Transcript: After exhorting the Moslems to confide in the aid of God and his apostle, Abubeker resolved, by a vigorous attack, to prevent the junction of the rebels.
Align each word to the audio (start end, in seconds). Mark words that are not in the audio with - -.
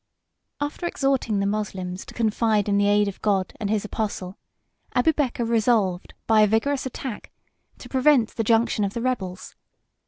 After 0.59 0.87
exhorting 0.87 1.37
the 1.39 1.45
Moslems 1.45 2.07
to 2.07 2.15
confide 2.15 2.67
in 2.67 2.79
the 2.79 2.87
aid 2.87 3.07
of 3.07 3.21
God 3.21 3.53
and 3.59 3.69
his 3.69 3.85
apostle, 3.85 4.35
Abubeker 4.95 5.45
resolved, 5.47 6.15
by 6.25 6.41
a 6.41 6.47
vigorous 6.47 6.87
attack, 6.87 7.29
to 7.77 7.87
prevent 7.87 8.29
the 8.29 8.43
junction 8.43 8.83
of 8.83 8.95
the 8.95 9.01
rebels. 9.03 9.55